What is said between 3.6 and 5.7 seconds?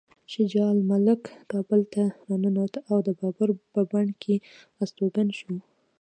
په بڼ کې استوګن شو.